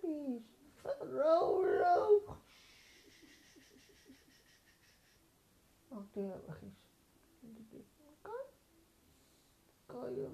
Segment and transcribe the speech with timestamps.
[0.00, 0.42] baby's.
[5.92, 6.54] Ach, die hebben
[7.40, 8.16] we gisteren.
[8.22, 8.44] Kan?
[9.86, 10.28] Kan je?